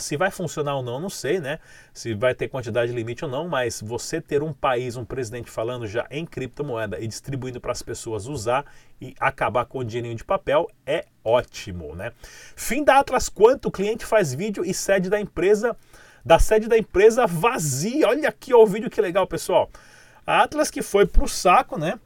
se 0.00 0.16
vai 0.16 0.30
funcionar 0.30 0.76
ou 0.76 0.82
não, 0.82 1.00
não 1.00 1.10
sei, 1.10 1.40
né? 1.40 1.58
Se 1.92 2.14
vai 2.14 2.34
ter 2.34 2.48
quantidade 2.48 2.92
limite 2.92 3.24
ou 3.24 3.30
não, 3.30 3.48
mas 3.48 3.80
você 3.80 4.20
ter 4.20 4.42
um 4.42 4.52
país, 4.52 4.96
um 4.96 5.04
presidente 5.04 5.50
falando 5.50 5.86
já 5.86 6.06
em 6.10 6.26
criptomoeda 6.26 6.98
e 7.00 7.06
distribuindo 7.06 7.60
para 7.60 7.72
as 7.72 7.82
pessoas 7.82 8.26
usar 8.26 8.64
e 9.00 9.14
acabar 9.18 9.64
com 9.64 9.78
o 9.78 9.84
dinheirinho 9.84 10.16
de 10.16 10.24
papel 10.24 10.68
é 10.86 11.04
ótimo, 11.24 11.94
né? 11.94 12.12
Fim 12.56 12.84
da 12.84 12.98
Atlas 12.98 13.28
Quanto, 13.28 13.68
o 13.68 13.70
cliente 13.70 14.04
faz 14.04 14.34
vídeo 14.34 14.64
e 14.64 14.74
sede 14.74 15.08
da 15.08 15.20
empresa, 15.20 15.76
da 16.24 16.38
sede 16.38 16.68
da 16.68 16.76
empresa 16.78 17.26
vazia. 17.26 18.08
Olha 18.08 18.28
aqui 18.28 18.52
ó, 18.52 18.62
o 18.62 18.66
vídeo 18.66 18.90
que 18.90 19.00
legal, 19.00 19.26
pessoal. 19.26 19.70
A 20.26 20.42
Atlas 20.42 20.70
que 20.70 20.82
foi 20.82 21.06
pro 21.06 21.26
saco, 21.26 21.78
né? 21.78 21.98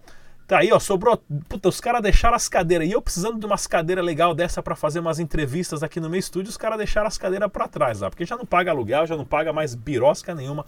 Tá 0.47 0.59
aí, 0.59 0.73
ó, 0.73 0.79
sobrou. 0.79 1.17
Puta, 1.49 1.69
os 1.69 1.81
caras 1.81 2.01
deixaram 2.01 2.37
as 2.37 2.49
cadeiras. 2.49 2.89
E 2.89 2.93
eu 2.93 3.03
precisando 3.03 3.39
de 3.39 3.47
umas 3.47 3.67
cadeiras 3.67 4.05
legal 4.05 4.35
dessa 4.35 4.63
para 4.63 4.77
fazer 4.77 5.01
umas 5.01 5.19
entrevistas 5.19 5.83
aqui 5.83 5.99
no 5.99 6.09
meu 6.09 6.21
estúdio, 6.21 6.51
os 6.51 6.57
caras 6.57 6.79
deixaram 6.79 7.09
as 7.09 7.19
cadeiras 7.19 7.51
para 7.51 7.67
trás, 7.67 8.01
ó, 8.01 8.09
porque 8.09 8.25
já 8.25 8.37
não 8.37 8.47
paga 8.47 8.71
aluguel, 8.71 9.07
já 9.07 9.17
não 9.17 9.25
paga 9.25 9.53
mais 9.53 9.75
birosca 9.75 10.35
nenhuma, 10.35 10.65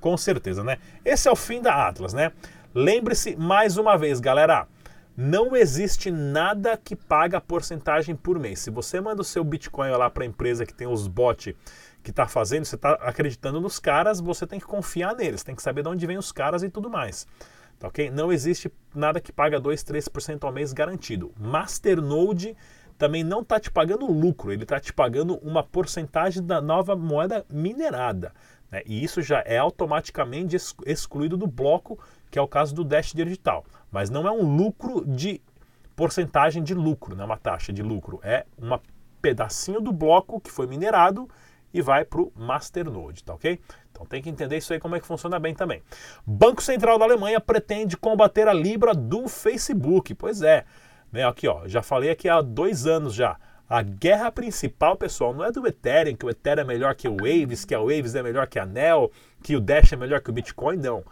com 0.00 0.16
certeza, 0.16 0.64
né? 0.64 0.78
Esse 1.04 1.28
é 1.28 1.30
o 1.30 1.36
fim 1.36 1.60
da 1.60 1.86
Atlas, 1.88 2.14
né? 2.14 2.32
Lembre-se 2.74 3.36
mais 3.36 3.76
uma 3.76 3.98
vez, 3.98 4.18
galera, 4.18 4.66
não 5.16 5.54
existe 5.54 6.10
nada 6.10 6.76
que 6.82 6.96
paga 6.96 7.40
porcentagem 7.40 8.14
por 8.14 8.38
mês. 8.38 8.60
Se 8.60 8.70
você 8.70 9.00
manda 9.00 9.20
o 9.20 9.24
seu 9.24 9.44
Bitcoin 9.44 9.90
lá 9.90 10.08
para 10.08 10.22
a 10.22 10.26
empresa 10.26 10.64
que 10.64 10.72
tem 10.72 10.86
os 10.86 11.06
bots 11.06 11.54
que 12.02 12.10
está 12.10 12.26
fazendo, 12.26 12.64
você 12.64 12.76
está 12.76 12.92
acreditando 12.92 13.60
nos 13.60 13.78
caras, 13.78 14.20
você 14.20 14.46
tem 14.46 14.60
que 14.60 14.66
confiar 14.66 15.14
neles, 15.14 15.42
tem 15.42 15.54
que 15.54 15.62
saber 15.62 15.82
de 15.82 15.88
onde 15.88 16.06
vem 16.06 16.16
os 16.16 16.32
caras 16.32 16.62
e 16.62 16.70
tudo 16.70 16.88
mais. 16.88 17.26
Tá 17.78 17.88
ok? 17.88 18.10
Não 18.10 18.32
existe 18.32 18.70
nada 18.94 19.20
que 19.20 19.32
paga 19.32 19.60
2, 19.60 19.84
3% 19.84 20.44
ao 20.44 20.52
mês 20.52 20.72
garantido. 20.72 21.32
Masternode 21.38 22.56
também 22.98 23.22
não 23.22 23.40
está 23.40 23.60
te 23.60 23.70
pagando 23.70 24.10
lucro, 24.10 24.52
ele 24.52 24.64
está 24.64 24.80
te 24.80 24.92
pagando 24.92 25.36
uma 25.36 25.62
porcentagem 25.62 26.44
da 26.44 26.60
nova 26.60 26.96
moeda 26.96 27.46
minerada. 27.48 28.32
Né? 28.70 28.82
E 28.84 29.04
isso 29.04 29.22
já 29.22 29.42
é 29.46 29.56
automaticamente 29.56 30.56
excluído 30.84 31.36
do 31.36 31.46
bloco, 31.46 31.98
que 32.30 32.38
é 32.38 32.42
o 32.42 32.48
caso 32.48 32.74
do 32.74 32.82
Dash 32.82 33.12
Digital. 33.12 33.64
Mas 33.90 34.10
não 34.10 34.26
é 34.26 34.32
um 34.32 34.56
lucro 34.56 35.04
de 35.06 35.40
porcentagem 35.94 36.62
de 36.62 36.74
lucro, 36.74 37.14
não 37.14 37.22
é 37.22 37.26
uma 37.26 37.38
taxa 37.38 37.72
de 37.72 37.82
lucro. 37.82 38.18
É 38.24 38.44
um 38.60 38.76
pedacinho 39.22 39.80
do 39.80 39.92
bloco 39.92 40.40
que 40.40 40.50
foi 40.50 40.66
minerado 40.66 41.28
e 41.72 41.82
vai 41.82 42.04
para 42.04 42.20
o 42.20 42.32
Masternode, 42.34 43.24
tá 43.24 43.34
ok? 43.34 43.60
Então 43.90 44.06
tem 44.06 44.22
que 44.22 44.30
entender 44.30 44.56
isso 44.56 44.72
aí 44.72 44.80
como 44.80 44.96
é 44.96 45.00
que 45.00 45.06
funciona 45.06 45.38
bem 45.38 45.54
também. 45.54 45.82
Banco 46.26 46.62
Central 46.62 46.98
da 46.98 47.04
Alemanha 47.04 47.40
pretende 47.40 47.96
combater 47.96 48.48
a 48.48 48.52
Libra 48.52 48.94
do 48.94 49.28
Facebook. 49.28 50.14
Pois 50.14 50.42
é, 50.42 50.64
né, 51.12 51.26
aqui 51.26 51.48
ó, 51.48 51.66
já 51.66 51.82
falei 51.82 52.10
aqui 52.10 52.28
há 52.28 52.40
dois 52.40 52.86
anos 52.86 53.14
já. 53.14 53.36
A 53.68 53.82
guerra 53.82 54.32
principal, 54.32 54.96
pessoal, 54.96 55.34
não 55.34 55.44
é 55.44 55.52
do 55.52 55.66
Ethereum, 55.66 56.16
que 56.16 56.24
o 56.24 56.30
Ethereum 56.30 56.62
é 56.62 56.64
melhor 56.64 56.94
que 56.94 57.06
o 57.06 57.16
Waves, 57.16 57.66
que 57.66 57.74
a 57.74 57.80
Waves 57.80 58.14
é 58.14 58.22
melhor 58.22 58.46
que 58.46 58.58
a 58.58 58.64
Neo, 58.64 59.10
que 59.42 59.54
o 59.54 59.60
Dash 59.60 59.92
é 59.92 59.96
melhor 59.96 60.22
que 60.22 60.30
o 60.30 60.32
Bitcoin, 60.32 60.78
não. 60.78 61.04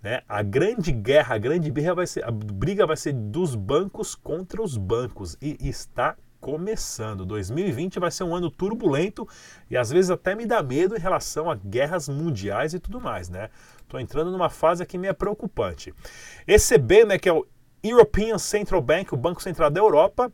Né? 0.00 0.22
A 0.28 0.42
grande 0.42 0.92
guerra, 0.92 1.34
a 1.34 1.38
grande 1.38 1.72
briga 1.72 1.94
vai 1.96 2.06
ser, 2.06 2.24
a 2.24 2.30
briga 2.30 2.86
vai 2.86 2.96
ser 2.96 3.12
dos 3.12 3.56
bancos 3.56 4.14
contra 4.14 4.62
os 4.62 4.76
bancos 4.76 5.36
e 5.42 5.56
está 5.60 6.16
começando. 6.40 7.26
2020 7.26 7.98
vai 7.98 8.10
ser 8.10 8.24
um 8.24 8.34
ano 8.34 8.50
turbulento 8.50 9.26
e 9.70 9.76
às 9.76 9.90
vezes 9.90 10.10
até 10.10 10.34
me 10.34 10.46
dá 10.46 10.62
medo 10.62 10.96
em 10.96 11.00
relação 11.00 11.50
a 11.50 11.54
guerras 11.54 12.08
mundiais 12.08 12.74
e 12.74 12.78
tudo 12.78 13.00
mais, 13.00 13.28
né? 13.28 13.50
Estou 13.80 13.98
entrando 13.98 14.30
numa 14.30 14.50
fase 14.50 14.82
aqui 14.82 14.98
meio 14.98 15.14
preocupante. 15.14 15.94
ECB, 16.46 17.04
né, 17.04 17.18
que 17.18 17.28
é 17.28 17.32
o 17.32 17.46
European 17.82 18.38
Central 18.38 18.82
Bank, 18.82 19.14
o 19.14 19.16
Banco 19.16 19.42
Central 19.42 19.70
da 19.70 19.80
Europa, 19.80 20.30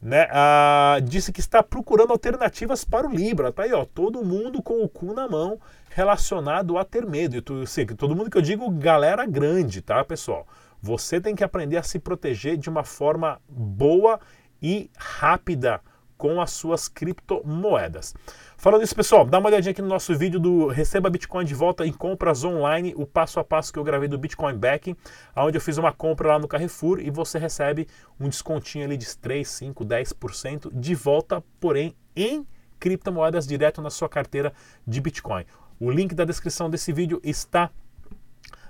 né, 0.00 0.28
ah, 0.30 0.98
disse 1.02 1.32
que 1.32 1.40
está 1.40 1.62
procurando 1.62 2.12
alternativas 2.12 2.84
para 2.84 3.06
o 3.06 3.10
Libra. 3.12 3.52
Tá 3.52 3.64
aí, 3.64 3.72
ó, 3.72 3.84
todo 3.84 4.24
mundo 4.24 4.62
com 4.62 4.82
o 4.82 4.88
cu 4.88 5.12
na 5.12 5.28
mão 5.28 5.60
relacionado 5.90 6.78
a 6.78 6.84
ter 6.84 7.06
medo. 7.06 7.36
E 7.36 7.40
tu, 7.40 7.66
sei, 7.66 7.86
todo 7.86 8.14
mundo 8.14 8.30
que 8.30 8.36
eu 8.36 8.42
digo, 8.42 8.70
galera 8.70 9.26
grande, 9.26 9.80
tá, 9.82 10.04
pessoal? 10.04 10.46
Você 10.80 11.20
tem 11.20 11.34
que 11.34 11.42
aprender 11.42 11.76
a 11.76 11.82
se 11.82 11.98
proteger 11.98 12.56
de 12.56 12.68
uma 12.68 12.84
forma 12.84 13.40
boa 13.48 14.20
e 14.62 14.90
rápida 14.96 15.80
com 16.16 16.40
as 16.40 16.50
suas 16.50 16.88
criptomoedas. 16.88 18.14
Falando 18.56 18.82
isso, 18.82 18.96
pessoal, 18.96 19.24
dá 19.26 19.38
uma 19.38 19.48
olhadinha 19.48 19.72
aqui 19.72 19.82
no 19.82 19.88
nosso 19.88 20.16
vídeo 20.16 20.40
do 20.40 20.68
Receba 20.68 21.10
Bitcoin 21.10 21.44
de 21.44 21.54
volta 21.54 21.86
em 21.86 21.92
compras 21.92 22.42
online, 22.42 22.94
o 22.96 23.06
passo 23.06 23.38
a 23.38 23.44
passo 23.44 23.72
que 23.72 23.78
eu 23.78 23.84
gravei 23.84 24.08
do 24.08 24.18
Bitcoin 24.18 24.56
Backing, 24.56 24.96
onde 25.36 25.56
eu 25.56 25.60
fiz 25.60 25.76
uma 25.76 25.92
compra 25.92 26.28
lá 26.28 26.38
no 26.38 26.48
Carrefour 26.48 27.00
e 27.00 27.10
você 27.10 27.38
recebe 27.38 27.86
um 28.18 28.28
descontinho 28.28 28.84
ali 28.84 28.96
de 28.96 29.16
3, 29.16 29.46
5, 29.46 29.84
10% 29.84 30.70
de 30.72 30.94
volta, 30.94 31.44
porém 31.60 31.94
em 32.14 32.46
criptomoedas 32.80 33.46
direto 33.46 33.82
na 33.82 33.90
sua 33.90 34.08
carteira 34.08 34.52
de 34.86 35.00
Bitcoin. 35.00 35.44
O 35.78 35.90
link 35.90 36.14
da 36.14 36.24
descrição 36.24 36.70
desse 36.70 36.92
vídeo 36.92 37.20
está 37.22 37.70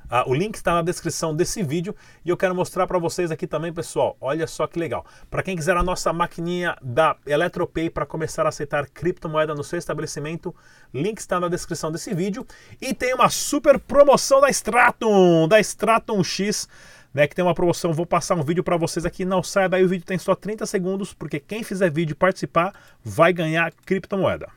ah, 0.09 0.25
o 0.27 0.35
link 0.35 0.55
está 0.55 0.75
na 0.75 0.83
descrição 0.83 1.35
desse 1.35 1.63
vídeo 1.63 1.95
e 2.25 2.31
eu 2.31 2.37
quero 2.37 2.55
mostrar 2.55 2.87
para 2.87 2.99
vocês 2.99 3.31
aqui 3.31 3.47
também, 3.47 3.73
pessoal. 3.73 4.17
Olha 4.21 4.47
só 4.47 4.67
que 4.67 4.79
legal. 4.79 5.05
Para 5.29 5.43
quem 5.43 5.57
quiser 5.57 5.77
a 5.77 5.83
nossa 5.83 6.13
maquininha 6.13 6.77
da 6.81 7.17
Eletropay 7.27 7.91
para 7.91 8.07
começar 8.07 8.47
a 8.47 8.51
aceitar 8.51 8.87
criptomoeda 8.87 9.55
no 9.55 9.65
seu 9.65 9.79
estabelecimento, 9.79 10.55
link 10.95 11.19
está 11.19 11.41
na 11.41 11.49
descrição 11.49 11.91
desse 11.91 12.15
vídeo. 12.15 12.47
E 12.81 12.95
tem 12.95 13.15
uma 13.15 13.29
super 13.29 13.81
promoção 13.81 14.41
da 14.41 14.49
Stratum, 14.49 15.49
da 15.49 15.59
Stratum 15.61 16.23
X. 16.23 16.69
Né, 17.13 17.27
que 17.27 17.35
tem 17.35 17.43
uma 17.43 17.55
promoção, 17.55 17.95
vou 17.95 18.05
passar 18.05 18.35
um 18.35 18.43
vídeo 18.43 18.63
para 18.63 18.77
vocês 18.77 19.07
aqui, 19.07 19.25
não 19.25 19.43
saia 19.43 19.71
daí, 19.71 19.83
o 19.83 19.89
vídeo 19.89 20.05
tem 20.05 20.19
só 20.19 20.35
30 20.35 20.67
segundos, 20.67 21.15
porque 21.15 21.41
quem 21.41 21.63
fizer 21.63 21.91
vídeo 21.91 22.15
participar 22.15 22.75
vai 23.03 23.33
ganhar 23.33 23.73
criptomoeda. 23.87 24.51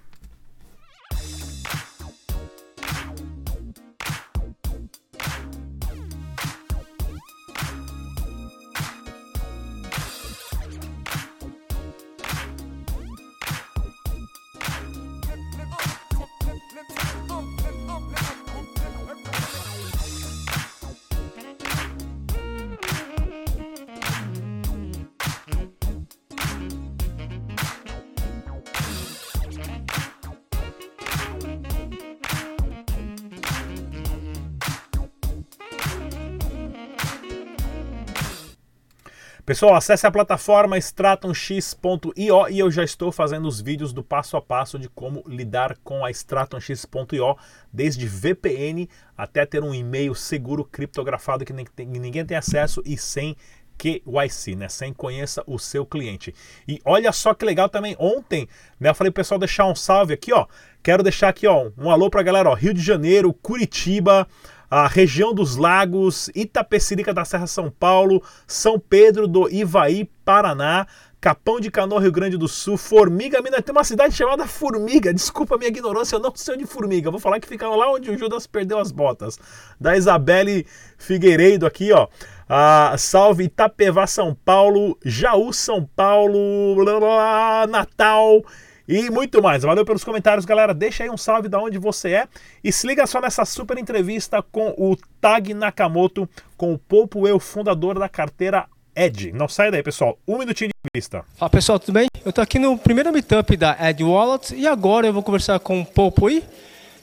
Pessoal, 39.49 39.73
acesse 39.73 40.05
a 40.05 40.11
plataforma 40.11 40.77
stratumx.io 40.77 42.49
e 42.51 42.59
eu 42.59 42.69
já 42.69 42.83
estou 42.83 43.11
fazendo 43.11 43.47
os 43.47 43.59
vídeos 43.59 43.91
do 43.91 44.03
passo 44.03 44.37
a 44.37 44.41
passo 44.43 44.77
de 44.77 44.87
como 44.87 45.23
lidar 45.25 45.75
com 45.83 46.05
a 46.05 46.11
stratumx.io, 46.11 47.35
desde 47.73 48.05
VPN 48.05 48.87
até 49.17 49.47
ter 49.47 49.63
um 49.63 49.73
e-mail 49.73 50.13
seguro 50.13 50.63
criptografado 50.63 51.43
que 51.43 51.51
ninguém 51.51 52.23
tem 52.23 52.37
acesso 52.37 52.83
e 52.85 52.95
sem 52.95 53.35
KYC, 53.75 54.55
né? 54.55 54.69
Sem 54.69 54.93
conheça 54.93 55.41
o 55.47 55.57
seu 55.57 55.83
cliente. 55.83 56.31
E 56.67 56.79
olha 56.85 57.11
só 57.11 57.33
que 57.33 57.43
legal 57.43 57.67
também, 57.67 57.95
ontem, 57.97 58.47
né? 58.79 58.89
Eu 58.89 58.93
falei 58.93 59.09
pro 59.09 59.21
pessoal 59.21 59.39
deixar 59.39 59.65
um 59.65 59.73
salve 59.73 60.13
aqui, 60.13 60.31
ó. 60.31 60.45
Quero 60.83 61.01
deixar 61.01 61.29
aqui, 61.29 61.47
ó, 61.47 61.71
um 61.75 61.89
alô 61.89 62.07
pra 62.07 62.21
galera, 62.21 62.51
ó. 62.51 62.53
Rio 62.53 62.71
de 62.71 62.83
Janeiro, 62.83 63.33
Curitiba, 63.33 64.27
a 64.69 64.87
região 64.87 65.33
dos 65.33 65.55
Lagos, 65.55 66.29
Itapecerica 66.35 67.13
da 67.13 67.25
Serra 67.25 67.47
São 67.47 67.71
Paulo, 67.71 68.21
São 68.45 68.79
Pedro 68.79 69.27
do 69.27 69.49
Ivaí, 69.49 70.09
Paraná, 70.23 70.85
Capão 71.19 71.59
de 71.59 71.69
Canoa, 71.69 71.99
Rio 71.99 72.11
Grande 72.11 72.37
do 72.37 72.47
Sul, 72.47 72.77
Formiga, 72.77 73.41
Minas. 73.41 73.61
Tem 73.61 73.73
uma 73.73 73.83
cidade 73.83 74.15
chamada 74.15 74.47
Formiga. 74.47 75.13
Desculpa 75.13 75.55
a 75.55 75.57
minha 75.57 75.67
ignorância, 75.67 76.15
eu 76.15 76.19
não 76.19 76.33
sei 76.33 76.55
onde 76.55 76.65
Formiga. 76.65 77.11
Vou 77.11 77.19
falar 77.19 77.39
que 77.39 77.47
fica 77.47 77.67
lá 77.67 77.91
onde 77.91 78.09
o 78.09 78.17
Judas 78.17 78.47
perdeu 78.47 78.79
as 78.79 78.91
botas. 78.91 79.37
Da 79.79 79.97
Isabelle 79.97 80.65
Figueiredo 80.97 81.65
aqui, 81.65 81.91
ó. 81.91 82.07
Ah, 82.47 82.95
salve 82.97 83.45
Itapevá, 83.45 84.07
São 84.07 84.33
Paulo, 84.33 84.97
Jaú, 85.03 85.51
São 85.51 85.83
Paulo, 85.83 86.75
blá, 86.75 86.99
blá, 86.99 87.67
Natal 87.67 88.41
e 88.89 89.07
muito 89.11 89.39
mais. 89.39 89.61
Valeu 89.61 89.85
pelos 89.85 90.03
comentários, 90.03 90.45
galera. 90.45 90.73
Deixa 90.73 91.03
aí 91.03 91.11
um 91.11 91.17
salve 91.17 91.47
de 91.47 91.55
onde 91.55 91.77
você 91.77 92.13
é 92.13 92.27
e 92.63 92.71
se 92.71 92.87
liga 92.87 93.05
só 93.05 93.21
nessa 93.21 93.45
super 93.45 93.77
entrevista 93.77 94.41
com 94.41 94.73
o 94.75 94.97
Tag 95.21 95.53
Nakamoto, 95.53 96.27
com 96.57 96.73
o 96.73 96.79
Popo 96.79 97.27
Eu, 97.27 97.39
fundador 97.39 97.99
da 97.99 98.09
carteira 98.09 98.65
Ed. 98.95 99.31
Não 99.31 99.47
sai 99.47 99.69
daí, 99.69 99.83
pessoal. 99.83 100.17
Um 100.27 100.39
minutinho 100.39 100.69
de 100.69 100.73
entrevista. 100.87 101.23
Fala, 101.37 101.51
pessoal, 101.51 101.79
tudo 101.79 101.93
bem? 101.93 102.07
Eu 102.25 102.33
tô 102.33 102.41
aqui 102.41 102.57
no 102.57 102.75
primeiro 102.79 103.13
meetup 103.13 103.55
da 103.55 103.77
Ed 103.79 104.03
Wallet 104.03 104.55
e 104.55 104.65
agora 104.65 105.05
eu 105.05 105.13
vou 105.13 105.21
conversar 105.21 105.59
com 105.59 105.81
o 105.81 105.85
Popo 105.85 106.27
I, 106.27 106.43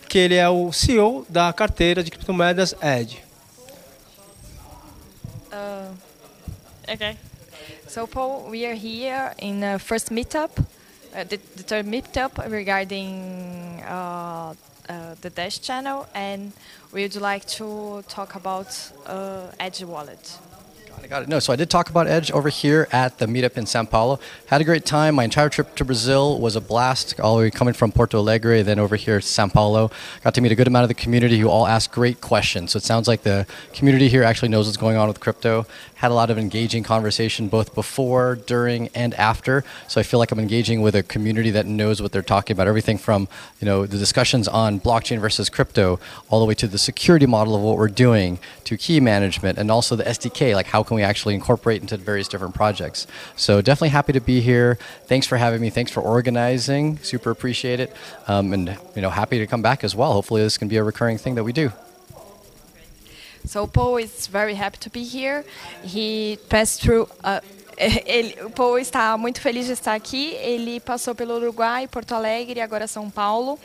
que 0.09 0.19
ele 0.19 0.35
é 0.35 0.49
o 0.49 0.73
CEO 0.73 1.25
da 1.29 1.53
carteira 1.53 2.03
de 2.03 2.11
criptomoedas 2.11 2.75
Ed. 2.83 3.23
Uh, 5.53 5.95
okay. 6.93 7.17
So, 7.87 8.09
Paul, 8.09 8.51
we 8.51 8.67
are 8.67 8.75
here 8.77 9.33
in 9.41 9.61
the 9.61 9.79
first 9.79 10.11
meetup 10.11 10.61
the, 11.13 11.39
the 11.57 11.63
third 11.63 11.87
meetup 11.87 12.51
regarding 12.51 13.83
uh, 13.87 14.55
uh, 14.89 15.15
the 15.21 15.31
Dash 15.31 15.59
channel, 15.61 16.07
and 16.15 16.53
we 16.93 17.03
would 17.03 17.17
like 17.17 17.47
to 17.47 18.05
talk 18.09 18.35
about 18.35 18.93
uh, 19.07 19.47
Edge 19.59 19.83
Wallet. 19.83 20.39
I 21.03 21.09
got 21.09 21.23
it. 21.23 21.29
No, 21.29 21.39
so 21.39 21.53
I 21.53 21.57
did 21.57 21.71
talk 21.71 21.91
about 21.91 22.07
Edge 22.07 22.31
over 22.33 22.49
here 22.49 22.89
at 22.91 23.19
the 23.19 23.27
meetup 23.27 23.57
in 23.57 23.67
Sao 23.67 23.85
Paulo. 23.85 24.19
Had 24.47 24.61
a 24.61 24.65
great 24.65 24.85
time. 24.85 25.15
My 25.15 25.25
entire 25.25 25.49
trip 25.49 25.75
to 25.77 25.85
Brazil 25.85 26.41
was 26.41 26.57
a 26.57 26.61
blast, 26.61 27.21
all 27.21 27.37
the 27.37 27.43
way 27.45 27.51
coming 27.51 27.75
from 27.75 27.93
Porto 27.93 28.19
Alegre, 28.19 28.63
then 28.63 28.79
over 28.79 28.97
here 28.97 29.21
to 29.21 29.27
Sao 29.27 29.47
Paulo. 29.47 29.91
Got 30.25 30.35
to 30.35 30.41
meet 30.41 30.53
a 30.53 30.55
good 30.55 30.67
amount 30.67 30.85
of 30.85 30.89
the 30.89 30.95
community 30.95 31.39
who 31.39 31.49
all 31.49 31.67
asked 31.67 31.93
great 31.93 32.21
questions. 32.21 32.73
So 32.73 32.79
it 32.79 32.83
sounds 32.83 33.07
like 33.07 33.23
the 33.23 33.47
community 33.73 34.09
here 34.09 34.23
actually 34.23 34.49
knows 34.49 34.67
what's 34.67 34.79
going 34.79 34.97
on 34.97 35.07
with 35.09 35.21
crypto. 35.21 35.67
Had 35.97 36.11
a 36.11 36.15
lot 36.15 36.31
of 36.31 36.39
engaging 36.39 36.83
conversation 36.83 37.49
both 37.49 37.75
before, 37.75 38.37
during, 38.37 38.89
and 38.89 39.15
after. 39.15 39.65
So 39.89 39.99
I 39.99 40.05
feel 40.05 40.19
like 40.19 40.31
I'm 40.31 40.39
engaging 40.39 40.83
with 40.83 40.95
a 40.95 41.03
community 41.03 41.51
that 41.51 41.65
knows 41.67 42.03
what 42.03 42.13
they're 42.13 42.23
talking 42.23 42.55
about. 42.55 42.69
Everything 42.69 42.99
from 42.99 43.29
you 43.61 43.65
know 43.65 43.87
the 43.87 43.97
discussions 43.97 44.47
on 44.47 44.79
blockchain 44.79 45.21
versus 45.21 45.49
crypto, 45.49 45.99
all 46.29 46.39
the 46.39 46.47
way 46.47 46.55
to 46.55 46.69
the 46.69 46.77
security 46.77 47.25
model 47.25 47.55
of 47.55 47.63
what 47.63 47.79
we're 47.79 47.89
doing, 47.89 48.39
to 48.65 48.77
key 48.77 49.01
management, 49.01 49.59
and 49.59 49.71
also 49.71 49.97
the 49.97 50.05
SDK, 50.05 50.55
like 50.55 50.67
how 50.67 50.83
can 50.83 50.97
we 50.97 51.03
actually 51.03 51.35
incorporate 51.35 51.81
into 51.81 51.97
various 51.97 52.29
different 52.29 52.55
projects. 52.55 53.07
So 53.35 53.63
definitely 53.63 53.91
happy 53.91 54.13
to 54.13 54.21
be 54.21 54.41
here. 54.41 54.79
Thanks 55.07 55.27
for 55.27 55.39
having 55.39 55.61
me. 55.61 55.71
Thanks 55.71 55.91
for 55.91 56.03
organizing. 56.03 56.99
Super 56.99 57.31
appreciate 57.31 57.81
it. 57.81 57.95
Um, 58.29 58.53
and 58.53 58.79
you 58.95 59.03
know, 59.03 59.11
happy 59.11 59.39
to 59.39 59.47
come 59.47 59.63
back 59.63 59.83
as 59.83 59.97
well. 59.97 60.13
Hopefully, 60.13 60.43
this 60.43 60.59
can 60.59 60.69
be 60.69 60.77
a 60.77 60.85
recurring 60.85 61.17
thing 61.17 61.37
that 61.37 61.45
we 61.45 61.53
do. 61.53 61.73
So 63.47 63.67
Paul 63.69 63.99
is 63.99 64.27
very 64.27 64.55
happy 64.55 64.79
to 64.79 64.91
be 64.91 65.05
here. 65.05 65.45
He 65.83 66.39
passed 66.49 66.83
through. 66.83 67.09
Uh, 67.23 67.41
ele, 67.79 68.35
o 68.43 68.51
Paul 68.51 68.79
está 68.79 69.17
muito 69.17 69.41
feliz 69.41 69.67
de 69.67 69.73
estar 69.73 69.95
aqui. 69.95 70.35
Ele 70.35 70.81
passou 70.81 71.15
pelo 71.15 71.35
Uruguai, 71.37 71.87
Porto 71.87 72.13
Alegre 72.13 72.59
e 72.59 72.63
agora 72.63 72.87
São 72.87 73.09
Paulo. 73.09 73.59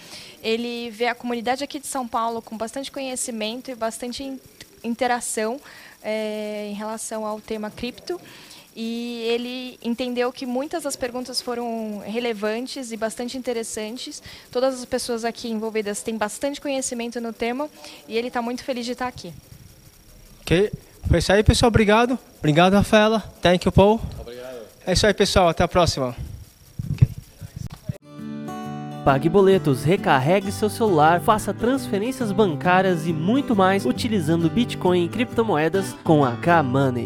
Ele 0.44 0.90
vê 0.92 1.08
a 1.08 1.16
comunidade 1.16 1.64
aqui 1.64 1.80
de 1.80 1.88
São 1.88 2.08
Paulo 2.08 2.42
com 2.42 2.56
bastante 2.56 2.92
conhecimento 2.92 3.72
e 3.72 3.76
bastante 3.76 4.40
interação 4.84 5.60
é, 6.04 6.68
em 6.70 6.74
relação 6.74 7.26
ao 7.26 7.40
tema 7.40 7.72
cripto. 7.72 8.20
E 8.76 9.24
ele 9.28 9.80
entendeu 9.82 10.32
que 10.32 10.46
muitas 10.46 10.84
das 10.84 10.96
perguntas 10.96 11.42
foram 11.42 12.02
relevantes 12.06 12.92
e 12.92 12.98
bastante 12.98 13.38
interessantes. 13.38 14.22
Todas 14.52 14.76
as 14.76 14.86
pessoas 14.86 15.26
aqui 15.26 15.50
envolvidas 15.50 16.02
têm 16.02 16.18
bastante 16.18 16.62
conhecimento 16.62 17.20
no 17.20 17.34
tema 17.34 17.70
e 18.08 18.18
ele 18.18 18.28
está 18.28 18.42
muito 18.42 18.64
feliz 18.64 18.86
de 18.86 18.94
estar 18.94 19.08
aqui. 19.08 19.34
Ok. 20.52 20.70
Foi 21.08 21.20
isso 21.20 21.32
aí, 21.32 21.42
pessoal. 21.44 21.70
Obrigado. 21.70 22.20
Obrigado, 22.40 22.74
Rafaela. 22.74 23.24
Thank 23.42 23.66
you, 23.66 23.72
Paul. 23.72 24.02
Obrigado. 24.20 24.58
É 24.86 24.92
isso 24.92 25.08
aí, 25.08 25.14
pessoal. 25.14 25.48
Até 25.48 25.64
a 25.64 25.68
próxima. 25.68 26.14
Pague 29.06 29.30
boletos, 29.30 29.84
recarregue 29.84 30.52
seu 30.52 30.70
celular, 30.70 31.22
faça 31.22 31.52
transferências 31.54 32.32
bancárias 32.32 33.08
e 33.08 33.14
muito 33.14 33.56
mais 33.56 33.84
utilizando 33.84 34.48
Bitcoin 34.48 35.06
e 35.06 35.10
criptomoedas 35.10 35.96
com 36.04 36.24
a 36.24 36.34
K-Money. 36.34 37.00